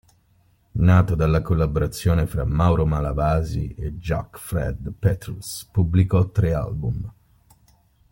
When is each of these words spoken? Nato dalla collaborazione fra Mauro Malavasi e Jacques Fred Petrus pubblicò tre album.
Nato 0.79 1.13
dalla 1.13 1.43
collaborazione 1.43 2.25
fra 2.25 2.43
Mauro 2.43 2.87
Malavasi 2.87 3.75
e 3.77 3.97
Jacques 3.99 4.41
Fred 4.41 4.91
Petrus 4.97 5.69
pubblicò 5.71 6.27
tre 6.31 6.55
album. 6.55 7.13